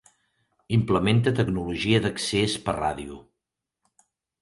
[0.77, 3.23] Implementa tecnologia d'accés per ràdio.